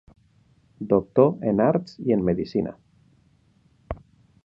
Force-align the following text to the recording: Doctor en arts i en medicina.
Doctor 0.93 1.29
en 1.53 1.61
arts 1.67 1.95
i 2.09 2.17
en 2.17 2.25
medicina. 2.31 2.77